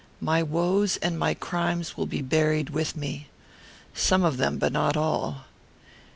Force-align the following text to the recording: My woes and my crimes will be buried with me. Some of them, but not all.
My 0.19 0.41
woes 0.41 0.97
and 0.97 1.19
my 1.19 1.35
crimes 1.35 1.95
will 1.95 2.07
be 2.07 2.23
buried 2.23 2.71
with 2.71 2.95
me. 2.97 3.27
Some 3.93 4.23
of 4.23 4.37
them, 4.37 4.57
but 4.57 4.71
not 4.73 4.97
all. 4.97 5.43